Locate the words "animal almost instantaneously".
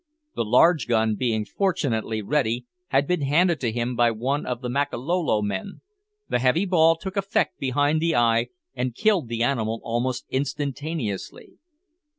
9.43-11.59